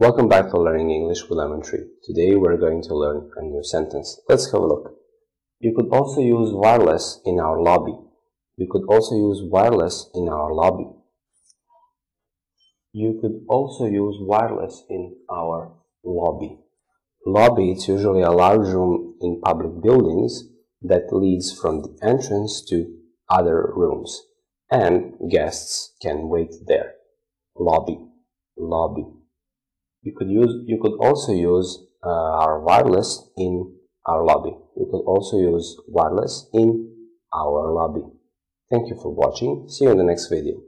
[0.00, 1.82] Welcome back to Learning English with Lemon Tree.
[2.04, 4.20] Today we're going to learn a new sentence.
[4.28, 4.94] Let's have a look.
[5.58, 7.98] You could also use wireless in our lobby.
[8.56, 10.86] You could also use wireless in our lobby.
[12.92, 15.72] You could also use wireless in our
[16.04, 16.60] lobby.
[17.26, 20.44] Lobby is usually a large room in public buildings
[20.80, 22.86] that leads from the entrance to
[23.28, 24.22] other rooms
[24.70, 26.94] and guests can wait there.
[27.56, 27.98] Lobby,
[28.56, 29.17] lobby.
[30.08, 33.74] You could use, you could also use uh, our wireless in
[34.06, 34.56] our lobby.
[34.74, 36.96] You could also use wireless in
[37.34, 38.06] our lobby.
[38.70, 39.68] Thank you for watching.
[39.68, 40.62] See you in the next video.